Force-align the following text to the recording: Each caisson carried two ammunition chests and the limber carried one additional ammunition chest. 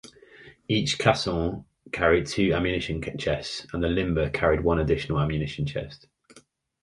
Each 0.67 0.97
caisson 0.97 1.65
carried 1.91 2.25
two 2.25 2.53
ammunition 2.55 3.03
chests 3.19 3.67
and 3.71 3.83
the 3.83 3.87
limber 3.87 4.31
carried 4.31 4.63
one 4.63 4.79
additional 4.79 5.19
ammunition 5.19 5.67
chest. 5.67 6.07